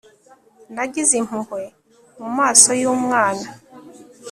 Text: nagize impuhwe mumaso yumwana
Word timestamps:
nagize 0.75 1.13
impuhwe 1.21 1.63
mumaso 2.19 2.69
yumwana 2.81 3.47